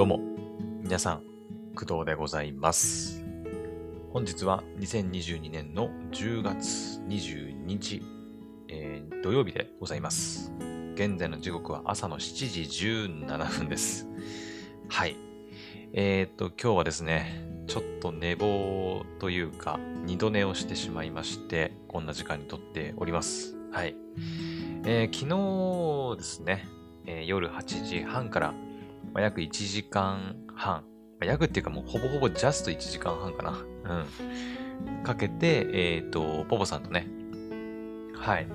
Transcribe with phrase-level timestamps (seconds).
[0.00, 0.18] どうも、
[0.82, 1.24] 皆さん、
[1.76, 3.22] 工藤でございます。
[4.14, 8.02] 本日は2022年の10月22日、
[8.68, 10.54] えー土曜日でございます。
[10.94, 14.08] 現在の時刻は朝の7時17分です。
[14.88, 15.16] はい。
[15.92, 23.54] えー、っと、今日はですね、ちょっと寝坊というか、二度寝をしてしまいまして、こんな時間に撮っております。
[23.70, 23.94] はい。
[24.86, 26.66] えー昨日ですね、
[27.04, 28.54] えー夜8時半から、
[29.12, 30.82] まあ、約1時間半、ま
[31.22, 33.50] あ約っていうかもうほぼほぼジャスト1時間半かな。
[33.52, 35.02] うん。
[35.02, 37.06] かけて、えっ、と、ポポさんとね、
[38.14, 38.46] はい、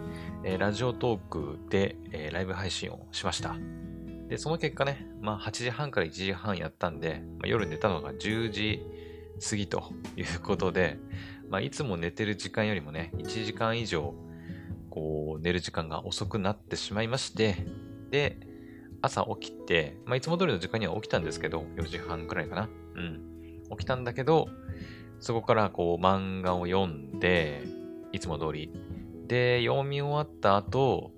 [0.43, 3.55] えーラジオトークで、えーライブ配信をしました。
[4.27, 8.81] で、その結果ね、まあ8時半から1時半やったんで、まあ、夜寝たのが10時
[9.47, 10.97] 過ぎということで、
[11.49, 14.13] まあいつも寝てる時間よりもね、1時間以上、
[14.89, 17.67] こう、寝る時間が遅くなってしまいまして、
[18.09, 18.39] で、
[19.05, 22.69] 朝起きて、まあいつも通りの時間には起きたんですけど、4時半くらいかな。
[22.95, 23.21] うん。
[23.71, 24.49] 起きたんだけど、
[25.19, 27.63] そこからこう漫画を読んで、
[28.11, 28.71] いつも通り。
[29.27, 31.11] で、読み終わった後、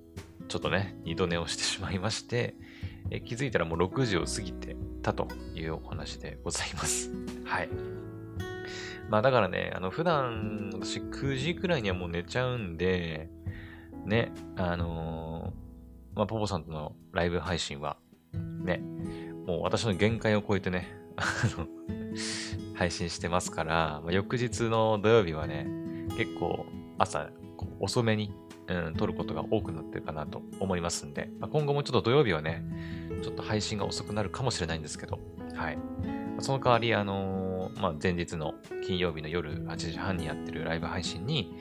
[0.48, 2.56] ちょっとね、二度寝をしてしまいまして、
[3.10, 7.12] え気づいたらもう6時を過ぎてたというお話でございます。
[7.46, 7.70] はい。
[9.10, 13.30] まあだからね、あの普段私9時くらいにはもう寝ちゃうんで、
[14.06, 15.67] ね、あのー
[16.18, 17.98] まあポポさんとのライブ配信は、
[18.64, 18.82] ね、
[19.46, 20.88] もう私の限界を超えてね、
[22.76, 25.68] 配信してますから、まあ、翌日の土曜日はね、
[26.18, 26.66] 結構
[26.98, 27.30] 朝
[27.80, 28.34] 遅めに、
[28.68, 32.64] うん、撮ることが多くなってるかなと思いますんで、まあ、今後もちょっと土曜日はね、
[33.22, 35.20] ちょっと配信が遅くなるかもしれないんですけど、
[35.56, 35.78] はい。
[36.40, 41.56] その代わり、あのーまあ、前日の金曜日の夜8時半にやってるライブ配信に、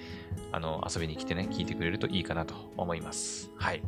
[0.53, 3.51] あの、遊びに来てね、聞いてくれるといいかなと思います。
[3.57, 3.83] はい。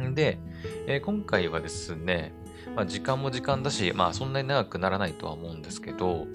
[0.00, 0.38] んで、
[0.86, 2.32] えー今回はですね、
[2.74, 6.26] まあ、時間も時間だし、まあ、そんなに長くならないとは思うんですけど、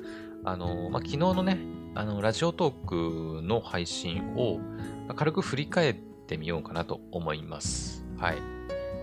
[0.43, 1.57] あの、まあ、昨日のね、
[1.95, 4.59] あの、ラジオトークの配信を
[5.15, 8.05] 軽く振り返ってみようかなと思います。
[8.17, 8.35] はい。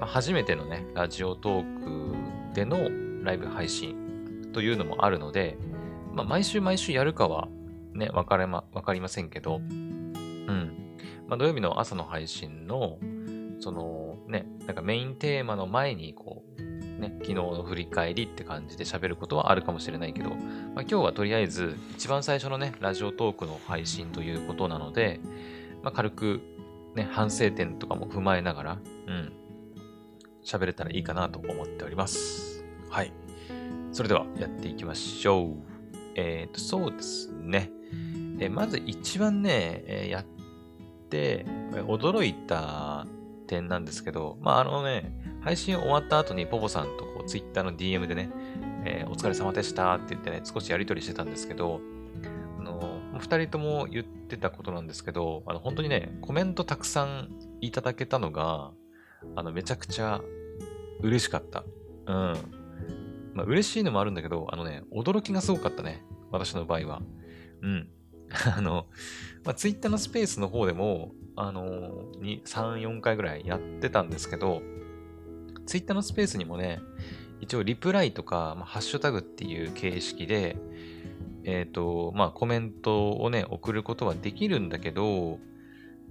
[0.00, 2.78] まあ、初めてのね、ラジオトークでの
[3.24, 5.58] ライブ配信というのもあるので、
[6.14, 7.48] まあ、毎週毎週やるかは
[7.92, 10.94] ね、わかれま、わかりませんけど、うん。
[11.28, 12.98] まあ、土曜日の朝の配信の、
[13.58, 14.05] その、
[14.66, 20.38] なんかメインテーマの前に、こう、ね、昨日の振り返りって感じで喋ることはあるかもしれないけど、まあ、
[20.82, 25.20] 今日はとりあえず一番最初のね、ラジオトークの配信ということなので、
[25.82, 26.40] まあ、軽く
[26.94, 29.32] ね、反省点とかも踏まえながら、うん、
[30.44, 32.64] 喋れたらいいかなと思っております。
[32.88, 33.12] はい。
[33.92, 35.54] それではやっていきましょう。
[36.14, 37.70] えっ、と、そうですね。
[38.40, 40.24] えまず一番ね、えやっ
[41.10, 43.06] て、驚いた
[43.46, 48.30] 点なんですけど、まあ、あのね、配信終わった後にポポさんとこう Twitter の DM でね、
[48.84, 51.80] えーお疲れ様でしたって言ってね、少しやりとりしてたんですけど、
[52.58, 57.30] あの、二人とも言ってたことなんですけど、あの、本当にね、コメントたくさん
[57.60, 58.72] いただけたのが、
[59.34, 60.20] あの、めちゃくちゃ
[61.00, 61.64] 嬉しかった。
[62.06, 62.34] うん。
[63.34, 66.04] まあ、嬉しいのもあるんだけど、あのね、驚きがすごかったね。
[66.30, 67.02] 私の場合は。
[67.62, 67.88] うん。
[68.56, 68.86] あの、
[69.44, 74.62] まあ、ツイッターのスペースの方でも、あのに3、4回ぐらいやってたんですけど、
[75.66, 76.80] ツイッターのスペースにもね、
[77.40, 80.56] 一応リプライとか、まあ、ハッシュタグっていう形式で、
[81.44, 85.38] えっ、と、まあコメントをね、送ることはできるんだけど、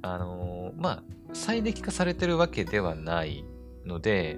[0.01, 1.03] あのまあ、
[1.33, 3.43] 最適化されてるわけではない
[3.85, 4.37] ので、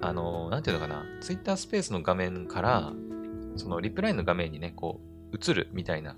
[0.00, 2.92] あのなんていうのかな、ツイッタースペースの画面から、
[3.56, 5.00] そのリプライの画面にね、こ
[5.32, 6.16] う、映るみたいな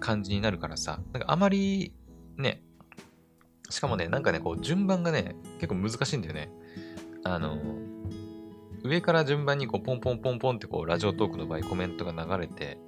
[0.00, 1.92] 感じになるからさ、なんかあまり
[2.36, 2.62] ね、
[3.70, 6.50] しかもね、なんかね、こう、順番がね、結構難しいんだよね。
[7.24, 7.58] あの、
[8.82, 12.78] 上から順番にこう、ポンポンポンポンってこう、ラジオトークの場合コメントが流れて、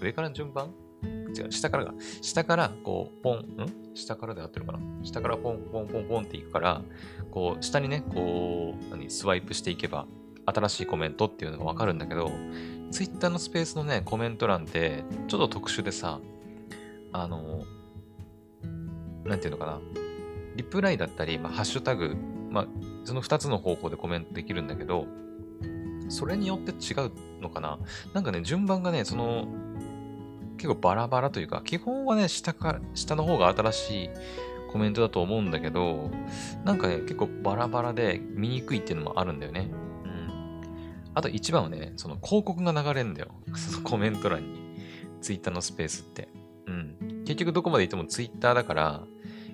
[0.00, 0.74] 上から順番？
[1.04, 1.94] 違う、下からが。
[2.22, 3.94] 下から、こう、ポン、ん？
[3.94, 4.80] 下からで合ってるかな？
[5.04, 6.82] 下からポンポンポンポンっていくから、
[7.30, 10.06] こう、下にね、こう、何、スワイプしていけば、
[10.46, 12.30] 新しいコメントっていうのがわかるんだけど、
[12.90, 16.20] ツイッターのスペースのね、コメント欄って、ちょっと特殊でさ、
[17.12, 17.64] あの、
[19.24, 19.80] なんていうのかな、
[20.56, 22.16] リプライだったり、まあ、ハッシュタグ、
[22.50, 22.66] まあ、
[23.04, 25.06] その2つの方法でコメントできるんだけど、
[26.08, 27.78] それによって違うのかな？
[28.14, 29.46] なんかね、順番がね、その、
[30.56, 34.10] 結構バラバラというか、基本はね、下から、下の方が新しい
[34.72, 36.10] コメントだと思うんだけど、
[36.64, 39.70] なんかね、結構バラバラで見にくいっていうのもあるんだよね。
[40.04, 40.62] うん。
[41.14, 43.28] あと一番はね、その広告が流れるんだよ。
[43.54, 44.66] そのコメント欄に。
[45.20, 46.28] ツイッターのスペースって。
[46.66, 47.24] うん。
[47.24, 49.02] 結局どこまで行ってもツイッターだから、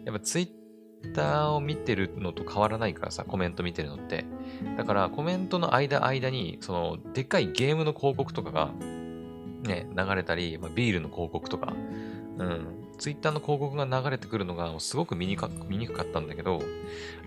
[0.05, 0.49] やっぱツイッ
[1.03, 4.25] ターを見てるのと変わらないからさ、コメント見てるのって。
[4.77, 8.71] だから、コメントの間間に、その、でっかいゲームの広告とかが、
[9.63, 11.75] ね、流れたり、まあ、ビールの広告とか、
[12.39, 12.67] うん、
[12.99, 16.61] ツイッターの広告が流れてくるのがすごく見にかくかったんだけど、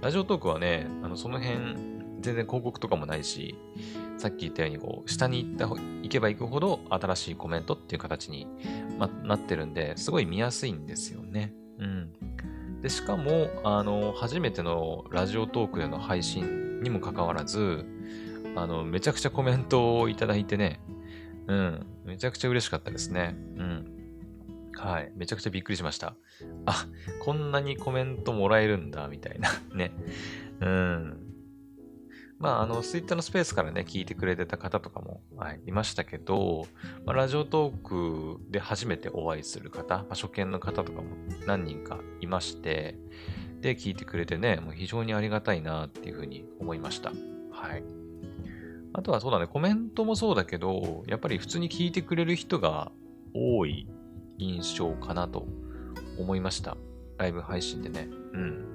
[0.01, 3.55] ラジオトークはね、あのその辺、全然広告とかもないし、
[4.17, 8.47] さっき言ったように、こう、下に行った行けば行くほど新しいコメントっていう形に、
[8.97, 11.53] ま、なってるんで、すごい見やすいんですよね。
[11.77, 12.13] うん。
[12.85, 17.83] で、しかも、あの、初めてのラジオトークでの配信にもかかわらず、
[18.55, 20.79] あの、めちゃくちゃコメントをいただいてね、
[21.47, 23.35] うん、めちゃくちゃ嬉しかったですね。
[23.57, 23.85] うん。
[24.77, 25.11] はい。
[25.15, 26.13] めちゃくちゃびっくりしました。
[26.67, 26.85] あ、
[27.21, 29.91] こんなにコメントもらえるんだ、みたいな ね。
[30.61, 31.24] うん。
[32.37, 36.67] まあ、あの、ツイッターのスペースからね、聞いてくれてた方とかも、はい、いましたけど、
[37.05, 41.07] まあ、ラジオトークで初めてお会いする方、まあ、初見の方とかも
[41.47, 42.97] 何人かいまして、
[43.61, 47.11] で、聞いてくれてね、もう非常にありがたいなっていうふうに思いました。
[47.51, 47.83] はい。
[48.93, 52.91] あとはそうだね、コメントもそうだけど、やっぱり普通に聞いてくれる人が
[53.33, 53.87] 多い
[54.37, 55.47] 印象かなと
[56.19, 56.77] 思いました。
[57.17, 58.09] ライブ配信でね。
[58.33, 58.65] うん。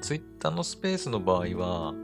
[0.00, 1.94] ツイッターのスペースの場合は、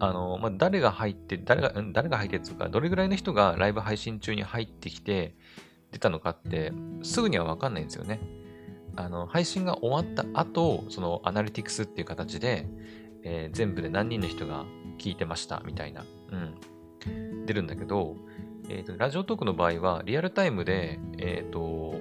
[0.00, 5.34] あの、まあ、誰が入って、誰が、誰が入ってっていうか、どれぐらいの人がライブ配信中に入ってきて
[5.92, 8.20] 出たのかって、すぐにはわかんないんですよね。
[8.96, 12.66] あの、配信が終わった後、そのアナリティクスっていう形で、
[13.22, 14.64] えー、全部で何人の人が
[14.98, 18.16] 聞いてましたみたいな、うん、出るんだけど、
[18.70, 22.00] えっ、ー、と、ラジオトークの場合は、リアルタイムで、えっ、ー、と、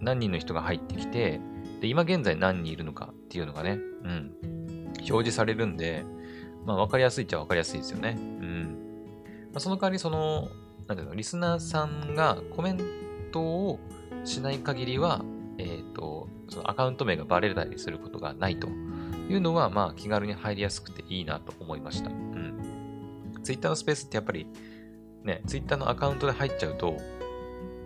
[0.00, 1.40] 何人の人が入ってきて、
[1.80, 4.32] で、今現在何人いるのかっていうのがね、うん、
[4.98, 6.04] 表示されるんで、
[6.64, 8.16] まあ、わかりやすいっちゃわかりやすいですよね。
[8.18, 8.78] うん。
[9.52, 10.48] まあ、その代わり、その、
[10.86, 12.80] なんていうの、リスナーさんがコメン
[13.32, 13.80] トを
[14.24, 15.24] しない限りは、
[15.58, 22.10] えっ、ー、と、そのアカウント名がバレたりすることがないというのは、まあ、気軽に入りやすくていいなと思いました。
[22.10, 23.40] うん。
[23.42, 24.46] ツイッターのスペースってやっぱり、
[25.24, 26.96] ね、ツイッターのアカウントで入っちゃうと、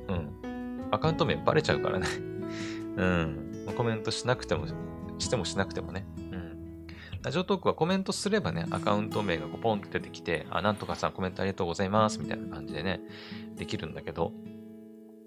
[0.09, 2.07] うん、アカウント名バレちゃうからね
[2.97, 4.67] うん、コメントしなくても、
[5.19, 6.07] してもしなくてもね、
[7.25, 13.01] ラジオトークはコメントすればね、アカウント名がこうポンって出てきて、あ、なんとかさんコメントありがとうございますみたいな感じでね、
[13.57, 14.33] できるんだけど、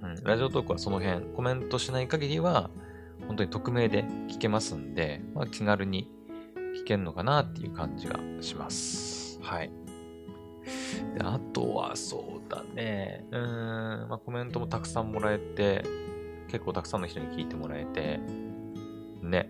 [0.03, 2.69] うん、ラジオトークはその辺、コメントしない限りは、
[3.25, 6.07] 本当に匿名で聞けますんで、まあ、気軽に
[6.79, 9.39] 聞けるのかなっていう感じがします。
[9.41, 9.71] はい。
[11.17, 15.83] であとはそうだね、うーん、まあ、コメントもたくさんもらえて、
[16.47, 18.19] 結構たくさんの人に聞いてもらえて、
[19.23, 19.49] ね、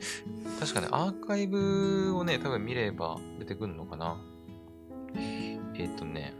[0.60, 4.16] 確かね、アーカイブをね、多分見れば出てくるのかな。
[5.14, 6.34] えっ、ー、とね、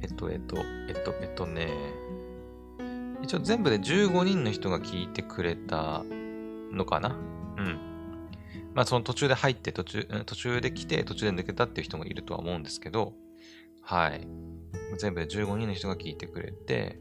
[0.00, 0.56] えっと、えっと、
[0.88, 1.70] えっと、えっとね、
[3.22, 6.02] 一応全部で15人の人が聞いてくれた
[6.72, 7.16] のかな。
[7.56, 7.78] うん。
[8.74, 13.14] まあその途中で入って途中、途中で来て途中で抜けたっていう人もいるとは思うんですけど、
[13.80, 14.26] はい。
[14.98, 16.98] 全部で15人の人が聞いてくれて、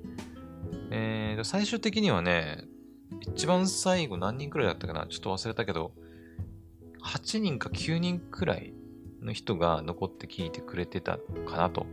[0.92, 2.66] えーと、最終的にはね、
[3.22, 5.08] 一番最後何人くらいだったかな？
[5.08, 5.92] ちょっと忘れたけど、
[7.04, 8.74] 8人か9人くらい
[9.22, 11.86] の人が残って聞いてくれてたかなと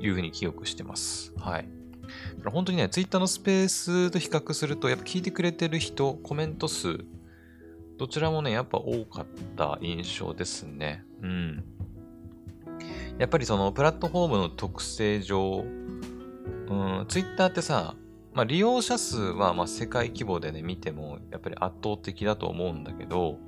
[0.00, 1.32] いうふうに記憶してます。
[1.38, 1.68] はい。
[2.44, 7.04] 本当にね、Twitter のスペースと比較すると、やっぱ聞いてくれてる人、コメント数、
[7.96, 9.26] どちらもね、やっぱ多かっ
[9.56, 11.04] た印象ですね。
[11.22, 11.64] うん。
[13.18, 15.64] やっぱりそのプラットフォームの特性上、
[16.68, 17.94] うん、Twitter ってさ、
[18.34, 23.38] まあ、利用者数はまあ世界規模でね、見てもやっぱり圧倒的だと思うんだけど、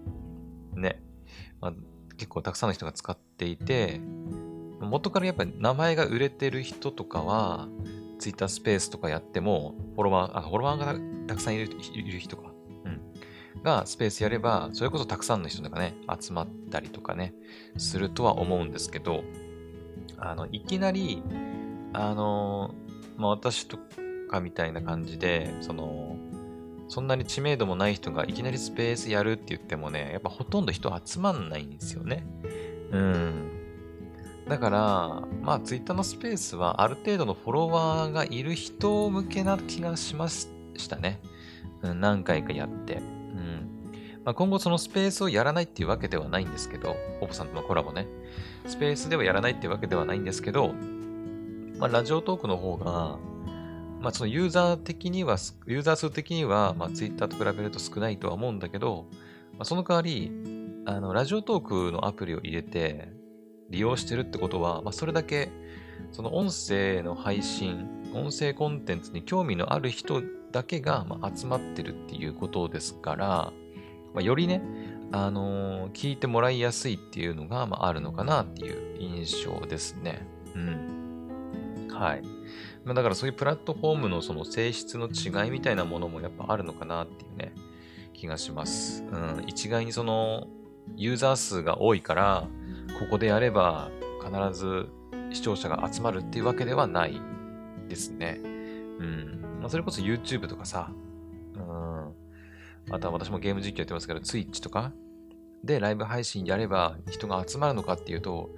[0.75, 1.03] ね、
[1.61, 1.73] まあ、
[2.17, 4.01] 結構たくさんの人が使っていて、
[4.81, 7.69] 元からやっぱり名前が売れてる人とかは、
[8.19, 10.95] ツイッタースペースとかやっても、フォロワー、あ、フォロワーが
[11.27, 12.53] たくさんいるいる人か、
[12.85, 17.35] うん、がスペースやれば、それこそたくさんの人がね、集まったりとかね、
[17.77, 19.25] するとは思うんですけど、
[20.19, 21.23] あの、いきなり、
[21.93, 22.75] あの、
[23.17, 23.79] まあ、私と
[24.29, 26.17] かみたいな感じで、その、
[26.89, 32.25] そんなに知名度もない人がいきなりスペースやるって言ってもね、やっぱほとんど人集まんないんですよね。
[32.93, 33.51] うん。
[34.49, 40.49] だから、まあ、ツイッターのスペースはある程度のフォロワーがいる人向けな気がしまし
[40.89, 41.21] たね。
[41.83, 42.95] うん、何回かやって。
[42.95, 43.69] うん。
[44.25, 48.07] まあ、今後そのスペースをやらないっていうわけではないんですけど、ポポさんとのコラボね。
[48.67, 50.73] スペースではやらないっていうわけではないんですけど、
[51.79, 53.19] まあ、ラジオトークの方が、
[54.01, 55.37] まあ、そのユーザー的には、
[55.67, 59.07] ユーザー数的には、まあ、Twitter と比べると少ないとは思うんだけど、
[59.53, 60.31] まあ、その代わり、
[60.87, 63.09] あの、ラジオトークのアプリを入れて
[63.71, 65.51] 利用してるってことは、まあ、それだけ、
[66.13, 70.23] その音声の配信、音声コンテンツに興味のある人
[70.53, 73.27] だけが、ま、集まってるっていうことですから、
[74.15, 74.63] まあ、よりね、
[75.13, 80.27] あのー、聞いてもらいやすいっていうのが、まあ、あるのかなっていう印象ですね。
[80.55, 81.89] うん。
[81.91, 82.36] はい。
[82.87, 87.53] まあ、だからそういうプラットフォームのその性質の違いみたいなものもやっぱあるのかなっていうね、
[88.15, 89.03] 気がします。
[89.11, 89.45] うん。
[89.49, 90.47] 一概にその、
[90.95, 92.47] ユーザー数が多いから、
[93.01, 93.91] ここでやれば
[94.25, 94.87] 必ず
[95.33, 97.21] 視聴者が集まるっていうわけではない
[97.89, 98.39] ですね。
[98.45, 99.41] うん。
[99.61, 100.93] まあ、それこそ YouTube とかさ、
[101.57, 102.13] うん。
[102.95, 104.93] あとは私もゲーム実況やってますけど、Twitch とか
[105.65, 108.51] でライブ配信やれば人が集まるのかっていうと、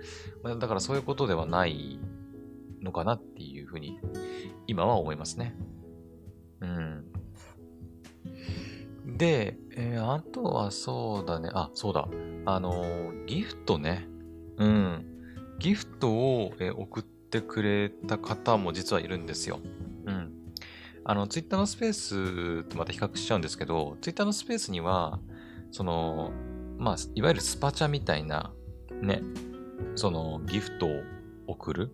[0.42, 1.98] まあ、だからそういうことではない
[2.82, 3.98] のかなっていうふうに
[4.66, 5.54] 今は思いますね。
[6.60, 7.04] うん。
[9.16, 11.50] で、えー、あとはそうだね。
[11.52, 12.08] あ、そうだ。
[12.46, 14.06] あのー、ギフトね。
[14.58, 15.04] うん。
[15.58, 19.60] ギフトを、えー、送ってくれた方も実はいるんですよ。
[20.06, 20.32] うん。
[21.04, 25.20] あの、ツイッターのスペースとまた比較しちゃうんですけど、ツイッターのスペースには、
[25.70, 26.32] その、
[26.76, 28.52] まあ、いわゆるスパチャみたいな、
[29.02, 29.22] ね、
[29.94, 30.90] そのギフトを
[31.46, 31.90] 送る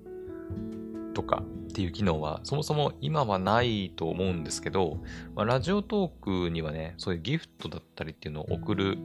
[1.14, 4.98] とかっていう機能はそもそも今はないと思うんですけど、
[5.34, 8.98] まあ、ラジオトークにはね、そういうギフトだったりっていうのを送る、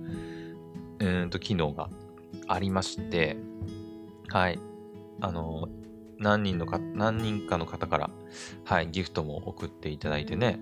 [1.00, 1.90] うんと機能が
[2.48, 3.38] ありまして、
[4.28, 4.60] はい。
[5.22, 5.68] あの、
[6.20, 8.10] 何人のか、何人かの方から、
[8.66, 10.60] はい、ギフトも送っていただいてね。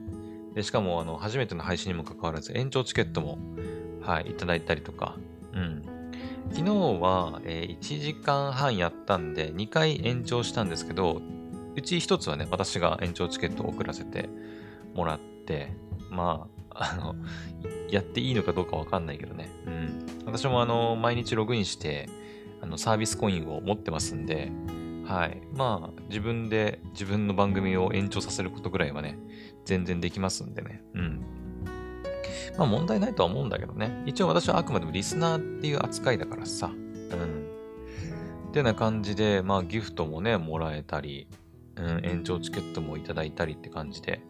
[0.54, 3.38] でしかも、あの、初めての配信にもかかわらず、延長チケットも、
[4.02, 5.16] はい、いただいたりとか、
[6.52, 11.22] 昨日は、えー、1時間半やったんで、2回延長したんですけど、
[11.76, 14.30] うち1つはね、私が延長チケットを送らせて
[14.96, 15.74] もらって、
[16.10, 17.16] まあ、あの、
[17.90, 19.50] やっていいのかどうかわかんないけどね。
[19.66, 20.06] うん。
[20.26, 22.10] 私もあの、毎日ログインして、
[22.62, 24.52] あの、サービスコインを持ってますんで、
[25.06, 25.42] はい。
[25.54, 29.18] まあ、自分で自分の番組を延長させることぐらいはね、
[29.64, 30.84] 全然できますんでね。
[30.96, 31.22] うん。
[32.58, 34.04] まあ問題ないとは思うんだけどね。
[34.06, 36.68] 一応私はあくまでもリスナーっていう扱いだからさ。
[36.68, 37.48] うん。
[38.50, 41.28] ってな感じで、まあギフトもね、もらえたり、
[41.76, 44.22] うん、延長チケットもいただいたりって感じで、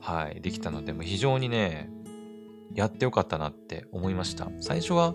[0.00, 1.90] はい、できたので、も非常にね、
[2.74, 4.50] やってよかったなって思いました。
[4.60, 5.14] 最初は、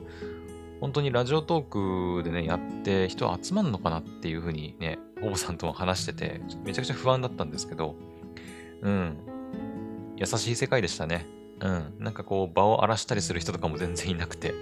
[0.79, 7.95] 本当にラジオトークでね、やって人集まるのかなっていうふうにね、ほぼさんとも話してて、めちゃくちゃ不安だったんですけど、
[8.81, 9.17] うん。
[10.15, 11.25] 優しい世界でしたね。
[11.61, 11.93] うん。
[11.99, 14.53] なんかこう、場を荒らしたりする人とかも全然いなくて。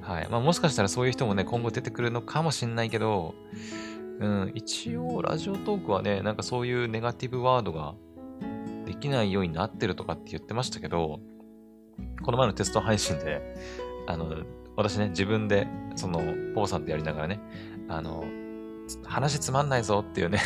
[0.00, 0.28] はい。
[0.30, 3.34] まあもしかしたらそういう人もね、今後出てくるのかもしんないけど、
[4.20, 7.94] うん、一応ラジオトークはね、なんかそういうネガティブワードが
[8.84, 11.20] できないようになってるとかって言ってましたけど、
[12.22, 13.56] この前のテスト配信で、
[14.06, 14.44] あの、
[14.76, 15.66] 私ね、自分で、
[15.96, 16.18] その、
[16.54, 17.40] ポーさんってやりながらね、
[17.88, 18.24] あの、
[19.04, 20.40] 話つまんないぞっていうね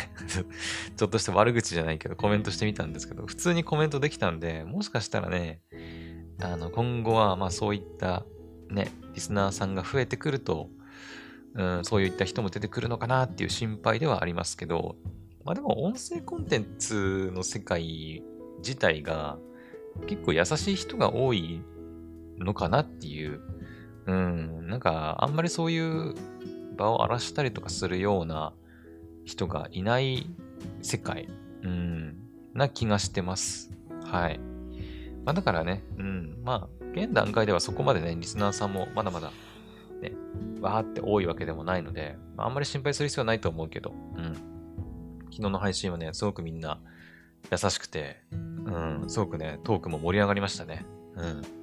[0.95, 5.61] ちょっとした悪口じゃないけどコメントしてみたんですけど、普通にコメントできたんで、もしかしたらね、
[6.41, 8.25] あの、今後は、まあそういった
[8.69, 10.69] ね、リスナーさんが増えてくると、
[11.55, 14.95] うん、そういった人も出てくるのかなっていう心配ではありますけど、
[15.43, 18.23] まあでも音声コンテンツの世界
[18.59, 19.37] 自体が
[20.07, 21.61] 結構優しい人が多い
[22.37, 23.41] のかなっていう、
[24.05, 26.15] うん、なんかあんまりそういう
[26.79, 28.53] 場を荒らしたりとかするような
[29.25, 30.25] 人がいない
[30.81, 31.27] 世界、
[31.61, 32.15] うん、
[32.53, 33.71] な気がしてます。
[34.05, 34.39] はい。
[35.25, 39.31] まあだからね、うん、まあ現段階ではそこまでね、リスナーさんもまだまだ
[40.01, 40.13] ね、
[40.61, 44.33] わーって多いわけでもないので、まあ、あんまり心配する必要はないと思うけど、うん。
[45.25, 46.79] 昨日の配信はね、すごくみんな
[47.51, 50.85] 優しくて、うん、すごくね、トークも盛り上がりましたね。
[51.15, 51.59] うん。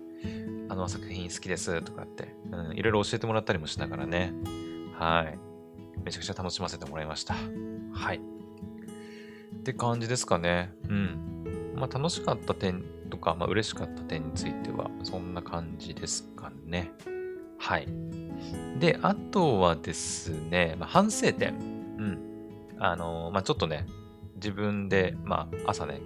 [0.69, 4.33] あの作品好きですとかって、うん、いろいろ教えてもらったりもしながらね、
[4.99, 5.39] はい。
[6.05, 7.35] めちゃくちゃ楽しませてもらいました。
[7.93, 8.17] はい。
[8.17, 10.73] って感じですかね。
[10.89, 11.75] うん。
[11.75, 16.91] まあ楽しかった点とか、まあ嬉しかった点については、そんな感じですかね。
[17.59, 17.89] はい。
[18.79, 21.55] で、あとはですね、まあ、反省点。
[21.55, 22.19] うん。
[22.79, 23.87] あのー、まあ、ちょっとね、
[24.37, 26.01] 自分で、まあ、朝ね、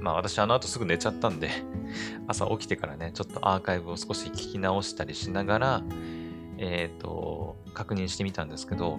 [0.00, 1.50] まあ私あの後すぐ寝ちゃったんで
[2.26, 5.82] 朝起きてからね、ちょっとアーカイブを少し聞き直したりしながら、
[6.60, 8.98] えっ、ー、と、確認してみたんですけど、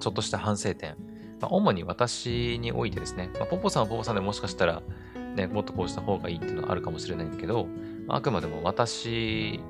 [0.00, 0.96] ちょっとした反省点。
[1.40, 4.82] まあ、主に私においてですね、まあ、ポポさんはポポさんでもしかしたら、
[5.34, 7.66] ね、もっとこうした方がいいっていうのはあるかもしれないんだけど、
[8.06, 9.60] まあ、あくまでも私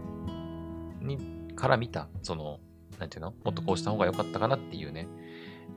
[1.01, 1.19] に
[1.55, 2.59] から見た、その、
[2.99, 5.09] なんていうのもっとこうした方が良かったかなっていうね、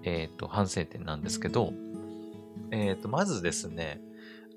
[0.03, 1.71] えっ、ー、と、反省点なんですけど、
[2.71, 4.01] えっ、ー、と、まずですね、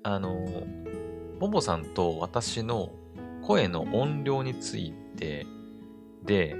[0.01, 0.63] あの、
[1.39, 2.91] ボボさんと私の
[3.43, 5.45] 声の音量について
[6.25, 6.55] で、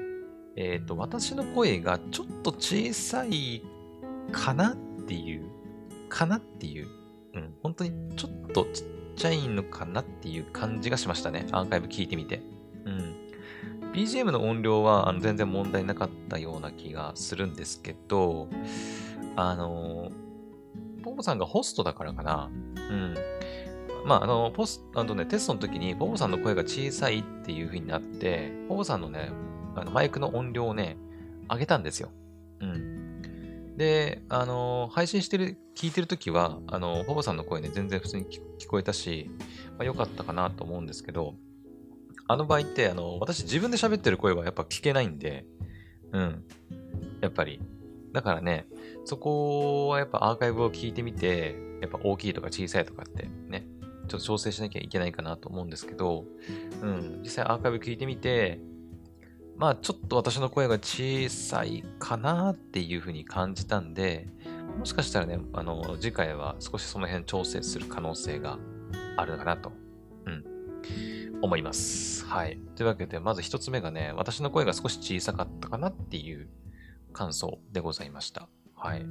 [0.55, 3.63] えっ、ー、と、私の声がちょっと小さい
[4.31, 4.75] かなっ
[5.07, 5.50] ていう、
[6.10, 6.88] かなっていう、
[7.34, 11.48] うん、本当にちょっとちっちゃいのかなっていう感じがしましたね。
[11.51, 12.41] アーカイブ聞いてみて。
[12.86, 13.15] うん。
[13.93, 18.50] BGM の音量はあの全然問題なかったような気がするんですけど、
[19.36, 22.50] あのー、ポポさんがホストだからかな。
[22.75, 23.15] うん。
[24.05, 29.31] まあ、あの、ポス、あのね、テストの時に、ポポさんの声が小さいっていう風になって、ポポさんのね、
[29.75, 30.98] あのマイクの音量をね、
[31.50, 32.10] 上げたんですよ。
[32.62, 33.75] うん。
[33.77, 39.29] で、あの、配信してる、聞いてる時は、あの、ポポさんの声ね、全然普通に聞こえたし、
[39.72, 41.36] まあ、良かったかなと思うんですけど、
[42.27, 45.46] あの場合って、あの、私自分で喋ってる声はやっぱ聞けないんで、
[46.12, 46.44] うん。
[47.22, 47.62] やっぱり。
[48.13, 48.65] だからね、
[49.03, 53.67] そこはやっぱアーカイブを聞いてみて、やっぱ大きいとか小さいとかってね、
[54.08, 56.25] ちょっと調整しなきゃいけないかなと思うんですけど、
[56.82, 58.60] うん、実際アーカイブ聞いてみて、
[59.57, 64.27] まあちょっと私の声が小さいかなっていうふうに感じたんで、
[64.77, 68.59] もしかしたらね、あの、次回は少しその辺調整する可能性が
[69.17, 69.71] あるのかなと、
[70.25, 70.43] うん、
[71.41, 72.25] 思います。
[72.25, 72.59] はい。
[72.75, 76.50] というわけで、まず一つ目がね、私の声が少し小さかったかなっていう
[77.13, 78.50] 感想でございました。
[78.75, 79.05] はい。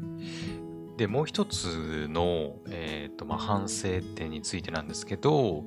[0.99, 5.65] で、もう一つの、えっ、ー、と、まあ、反省点についてなんですけど、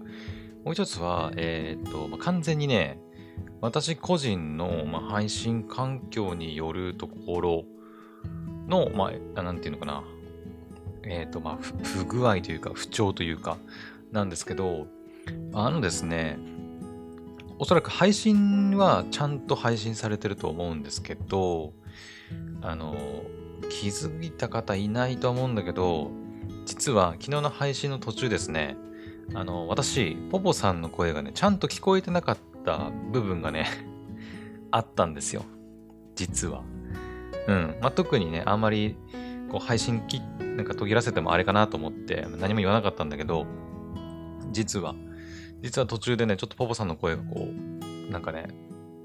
[0.63, 2.99] もう一つは、えっ、ー、と、まあ、完全にね、
[3.61, 7.65] 私個人の、まあ、配信環境によるところ
[8.67, 10.03] の、まあ、なんていうのかな、
[11.03, 13.57] えっ、ー、と、まあ、不具合というか、不調というか、
[14.11, 14.87] なんですけど、
[15.53, 16.37] あのですね、
[17.59, 21.73] おそらく配信はちゃんと配信されてると思うんですけど、
[22.61, 22.95] あの、
[23.69, 26.11] 気づいた方いないと思うんだけど、
[26.65, 28.77] 実は昨日の配信の途中ですね、
[29.33, 33.67] あの、私、ポポさんの声がね、ちゃんと聞こえてなかった部分がね
[34.71, 35.45] あったんですよ。
[36.15, 36.63] 実は。
[37.47, 37.77] うん。
[37.81, 38.97] まあ、特にね、あんまり、
[39.49, 43.45] こう、配信き、なんか途切らせてもあれかなと思って、何も言わなかったんだけど、
[44.51, 44.93] 実は、
[45.61, 48.47] 実は途中でね、ちょっとポポさんの声がこう、なんかね、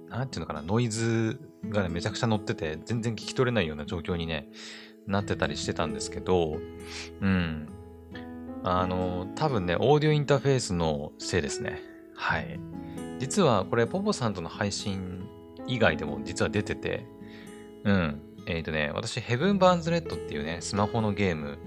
[0.09, 4.49] なんていうのかな、ノイズがね、めちゃくちゃ乗ってて、全然聞き取れないような状況にね、
[5.07, 6.59] なってたりしてたんですけど、
[7.21, 7.69] うん。
[8.65, 11.81] あの、多分ね、オーディオインターフェースのせいですね。
[12.17, 12.59] はい。
[13.23, 15.29] 実はこれ、ポポさんとの配信
[15.69, 17.07] 以外でも実は出てて、
[17.85, 18.21] うん。
[18.47, 21.59] えっ、ー、とね、私、ヘブン・バーンズ・レッドっていうね、スマホのゲーム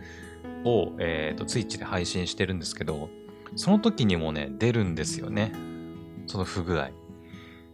[0.65, 3.07] を、えっ、ー、と、ツイッチで配信してるんですけど、
[3.55, 5.53] その時にもね、出るんですよね。
[6.27, 6.89] その不具合。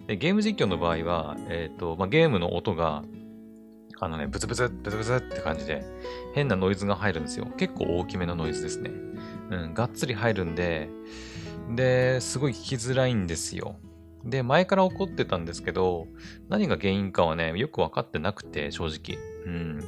[0.05, 3.03] で、ゲーム実況の場合は、えっ、ー、と、まあ、ゲームの音が、
[3.99, 5.83] あのね、ブツブツ、ブツブツって感じで、
[6.35, 7.47] 変なノイズが入るんですよ。
[7.57, 8.91] 結構大きめのノイズですね。
[9.49, 10.87] うん、がっつり入るんで、
[11.75, 13.75] で、すごい聞きづらいんですよ。
[14.23, 16.07] で、前から怒ってたんですけど、
[16.49, 19.19] 何が原因かはね、よくわかってなくて、正直。
[19.45, 19.83] うん。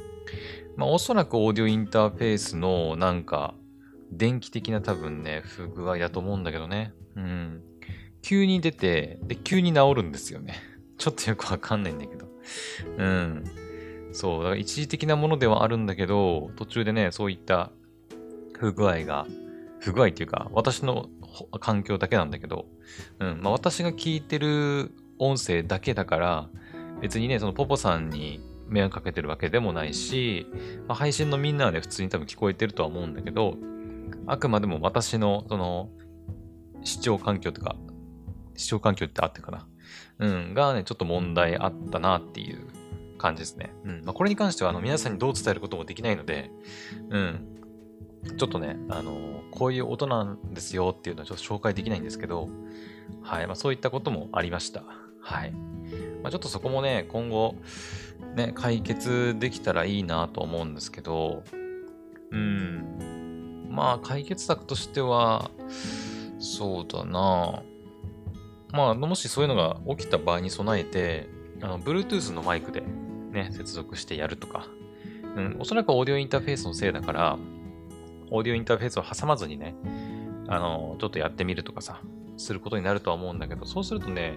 [0.76, 3.54] まあ、おそらくオーディオインターフェースの、なんか、
[4.10, 6.92] 電気的な多分ね、不具合だと思うんだけどね。
[7.16, 7.62] うん。
[8.22, 10.54] 急に出て、で、急に治るんですよね。
[10.98, 12.28] ちょっとよくわかんないんだけど。
[12.98, 13.44] うん。
[14.12, 17.70] そう、だから一時的なものではあるんだけど、途中でね、そういった
[18.58, 19.26] 不具合が、
[19.80, 21.08] 不具合っていうか、私の
[21.60, 22.66] 環境だけなんだけど、
[23.18, 26.48] うん、まあ私が聞いてる音声だけだから、
[27.00, 30.46] 別にね、そのポポさんに迷惑かけてるわけでもないし、
[30.88, 33.56] まあ、配信のみんなはね、普通に多分聞こえてるとは思うんだけど、
[34.26, 35.90] あくまでも私の、その、
[36.82, 37.76] 視聴環境とか、
[38.56, 39.66] 視聴環境ってあってかな。
[40.18, 42.66] うん、がね、ちょっと問題あったなっていう
[43.18, 43.74] 感じですね。
[43.84, 44.02] うん。
[44.04, 46.50] まあ、これに関しては、あの、皆さんにどう伝えることもできないので、
[47.10, 47.53] うん。
[48.36, 52.48] ちょっとね、あの、こういう音なんですよっていうのはちょっと紹介できないんですけど、
[53.22, 53.46] はい。
[53.46, 54.82] まあ、そういったこともありました。
[55.20, 55.52] はい。
[56.22, 57.56] まあ、ちょっとそこもね、今後、
[58.34, 61.44] ね、解決できたらいいなと思うんですけど、
[62.30, 63.68] うん。
[63.70, 65.50] まあ、解決策としては、
[66.38, 67.62] そうだな
[68.72, 71.28] まあ、もしそういうのが起きた場合に備えて、
[71.62, 72.82] あの、Bluetooth のマイクで
[73.30, 74.66] ね、接続してやるとか、
[75.36, 77.38] うん、おそらくオーディオインターフェースのせいだから、
[78.30, 79.74] オーディオインターフェースを挟まずにね、
[80.48, 82.00] あの、ちょっとやってみるとかさ、
[82.36, 84.36] することになるとは思うんだけど、そうするとね、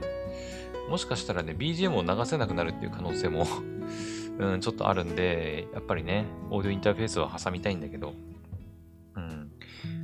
[0.89, 3.45] もしかしたらね、BGM を流せなくなるっていう可能性も
[4.39, 8.13] うん、ちょっとあるんで、やっぱりね、オーディオインターフェースを挟みたいんだけど、
[9.15, 9.51] うん。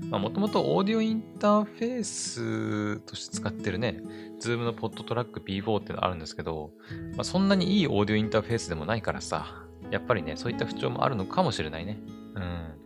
[0.09, 4.01] まあ、もともとオーディオインターフェースとして使ってるね、
[4.41, 6.71] Zoom のポッドトラック P4 ってのあるんですけど、
[7.15, 11.99] まあ、そんなにいいオーディオインターフェースでもないからさ、やっぱりね、そういった不調もあるのかもしれないね。
[12.35, 12.82] うん。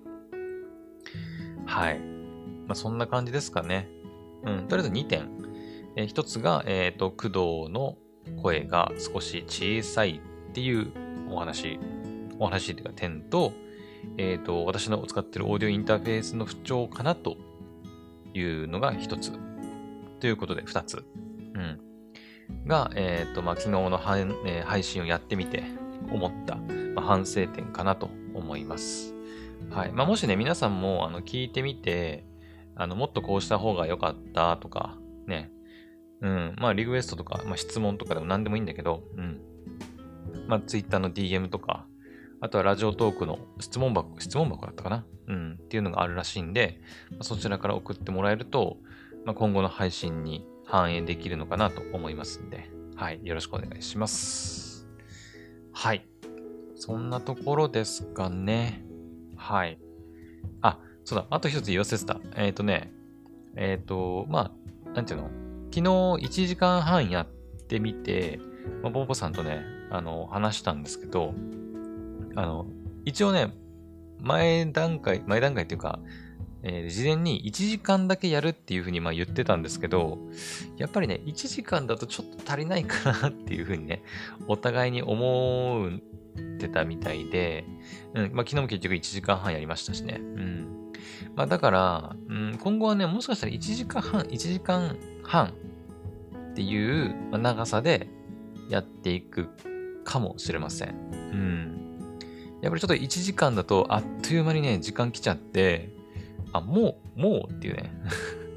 [1.68, 2.00] はい。
[2.00, 3.88] まあ、そんな感じですかね。
[4.44, 4.68] うん。
[4.68, 5.30] とりあえず2点。
[5.96, 7.24] えー、1つが、えっ、ー、と、工
[7.66, 7.98] 藤の
[8.42, 10.92] 声が少し小さいっていう
[11.30, 11.80] お話、
[12.40, 13.52] お話っていうか点と、
[14.18, 17.38] えっ、ー、と、私の使ってるオーディオインターフェースの不調かなと
[18.34, 19.32] いうのが一つ。
[20.20, 21.06] ということで、二つ。
[21.54, 21.80] うん。
[22.66, 25.64] が、えっ、ー、と、まあ、昨日の配,、えー、配信をやってみて
[26.12, 26.56] 思った、
[26.96, 29.17] まあ、反省点かなと思います。
[29.70, 29.92] はい。
[29.92, 32.26] まあ、もしね、皆さんも、あの、聞いてみて、
[32.76, 35.52] あの、もっとこうした方が良かったとか、ね。
[36.22, 36.56] うん。
[36.58, 39.42] まあ、リクエストとか、まあ、質問とかでも何でもいいんだけど、うん。
[40.48, 41.86] まあ、Twitter の DM とか、
[42.40, 45.06] あとはラジオトークの質問箱、質問箱だったかな？
[45.28, 45.54] うん。
[45.62, 48.78] っていうのがあるらしいんで、まあ、そちらから送ってもらえると、
[49.26, 53.20] まあ、今後の配信に反映できるのかなと思いますんで、はい。
[53.24, 54.88] よろしくお願いします。
[55.74, 56.08] はい。
[56.76, 58.87] そんなところですかね。
[59.48, 59.78] はい。
[60.62, 61.26] あ、そうだ。
[61.30, 62.20] あと一つ言わせてた。
[62.36, 62.92] えっ、ー、とね、
[63.56, 64.52] えっ、ー、と、ま
[64.86, 65.30] あ、なんていうの？
[65.72, 67.28] 昨日1時間半やっ
[67.68, 68.42] てみて、
[68.84, 71.34] まあ、ボンボさんとね、あの、話したんですけど、
[72.36, 72.66] あの、
[73.06, 73.54] 一応ね、
[74.20, 76.00] 前段階、前段階っていうか、
[76.64, 80.18] えー、事前に1時間だけやるっていうふうにまあ言ってたんですけど、
[80.76, 84.04] やっぱりね、1時間だとちょっと足りないかなっていうふうにね、
[84.48, 86.02] お互いに思う
[86.38, 87.66] ってたみたいで、
[88.14, 90.18] うん、まあ昨日も結局1時間半やりましたしね。
[90.20, 90.94] うん。
[91.36, 95.54] まあだから、うん、今後はね、もしかしたら1時間半、1時間半
[96.52, 98.08] っていう長さで
[98.70, 99.50] やっていく
[100.04, 100.90] かもしれません。
[100.90, 101.78] うん。
[102.62, 105.90] やっぱりちょっと1時間だとあっという間にね、時間来ちゃって、
[106.54, 107.92] あ、もう、もうっていうね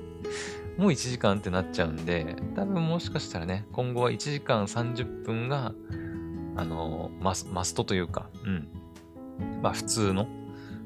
[0.79, 5.75] もう1時間ってなっちゃうんで、多分もしかしたらね、今後は1時間30分が、
[6.61, 8.69] あのマス、マストというか、うん。
[9.63, 10.27] まあ普通の、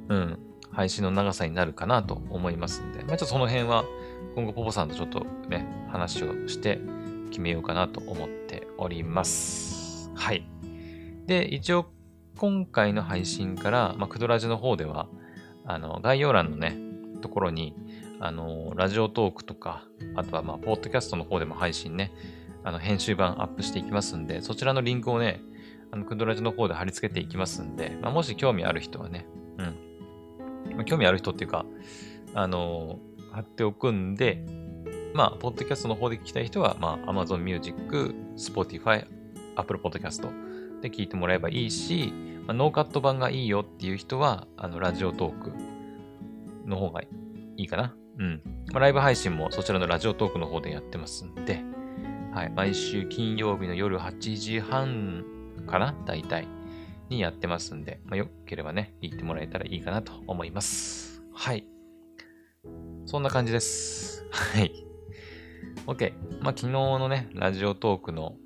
[0.09, 0.39] うん、
[0.71, 3.85] 配信の長さになるかなと思いますんで、まあちょっとその辺は、
[4.37, 6.79] 今後ポポさんとちょっとね、話をして
[7.31, 10.13] 決めようかなと思っております。
[10.15, 10.47] はい。
[11.27, 11.87] で、一応、
[12.39, 15.09] 今回の配信から、まあ、クドラジの方では、
[15.65, 16.77] あの、概要欄のね、
[17.21, 17.75] ところに、
[18.21, 19.85] あの、ラジオトークとか、
[20.15, 22.13] あとはまあ、ポッドキャストの方でも配信ね、
[22.63, 25.41] あの、編集版アップしていきますんで、そちらのリンクをね、
[25.95, 29.29] あの、クドラジの方で貼り付けていきますんで、まあ、もし興味ある人はね、
[29.59, 30.77] うん。
[30.77, 31.65] まあ、興味ある人っていうか、
[32.35, 32.99] あの、
[33.31, 34.45] 貼っておくんで、
[35.15, 39.07] まあ、ポッドキャストの方で聞きたい人は、まあ、Amazon Music、Spotify、
[39.55, 42.13] Apple Podcast で聞いてもらえばいいし、
[42.45, 45.53] まあ、ノーカット版がいいよっていう人は、あの、ラジオトーク
[46.67, 47.09] の方がい
[47.57, 47.95] いかな。
[48.19, 48.43] うん。
[48.73, 51.63] まあ、ライブ配信もそちらのラジオトークの方でやってますんで、
[52.33, 52.51] はい。
[52.51, 55.34] 毎週金曜日の夜8時半
[55.67, 56.49] かな大体。
[57.09, 61.23] にやってますんで、まあ、よければね、聞いてもらえたらいいかなと思います。
[61.33, 61.67] はい。
[63.07, 64.25] そんな感じです。
[64.31, 64.73] はい。
[65.87, 66.13] OK。
[66.41, 68.37] まあ、昨日のね、ラジオトークの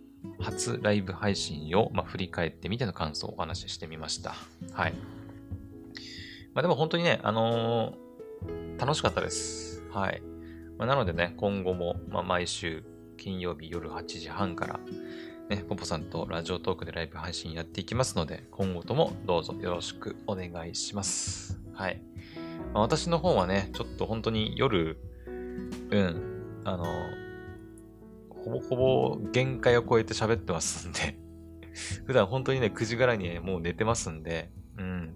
[0.40, 4.35] 初ライブ配信を、まあ、振り返ってみての感想をお話ししてみました。
[4.72, 4.92] はい。
[6.54, 9.85] まあ、でも本当にね、あのー、楽しかったです。
[9.92, 10.22] はい。
[10.76, 12.85] まあ、なのでね、今後も、ま、毎週
[13.16, 14.81] 金曜日夜8時半から、
[15.48, 21.58] ね、ポポさんとラジオトークでライブ配信やっていきますので、今後ともどうぞよろしくお願いします。
[21.72, 22.02] はい。
[22.74, 24.98] まあ、私の方はね、ちょっと本当に夜、
[25.90, 26.84] うん、あの
[28.44, 31.18] ほぼほぼ限界を超えて喋ってますんで
[32.04, 35.14] 普段本当にね、9時ぐらいに、ね、もう寝てますんで、うん。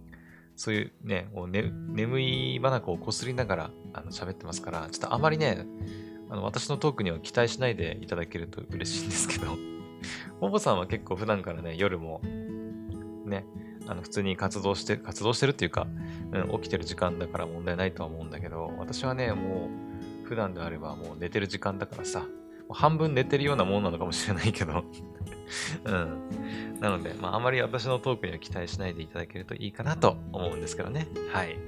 [0.56, 5.66] そういうね、もうね眠い眼をこすりながらあの喋ってますから、ちょっとあまりね、
[6.30, 9.58] あの私のトークには期待しないでいただけると嬉しいんですけど、
[10.40, 12.20] ボボさんは結構普段からね、夜も
[13.24, 13.44] ね、
[13.86, 15.86] あの普通に活動して、活動してるっていうか、
[16.32, 19.68] うん、起きてる時間だから問題ないとは思うんだけど、私はね、も
[20.24, 22.26] う普段であればもう寝てる時間だからさ、
[22.70, 24.84] 半分寝てるようなもんなのかもしれないけど
[25.84, 26.78] うん。
[26.80, 31.06] なので、まあ、あまり私のトークには期待しないでいただけるといいかなと思うんですけどね。
[31.32, 31.58] はい。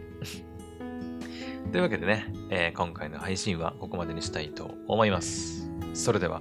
[1.72, 5.70] というわけでね、えー、今回の配信はここまでにしたいと思います。
[5.92, 6.40] それでは、